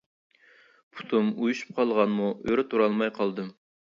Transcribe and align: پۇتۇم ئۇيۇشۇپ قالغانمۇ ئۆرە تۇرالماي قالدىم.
پۇتۇم 0.99 1.27
ئۇيۇشۇپ 1.43 1.77
قالغانمۇ 1.79 2.31
ئۆرە 2.47 2.65
تۇرالماي 2.71 3.15
قالدىم. 3.19 3.55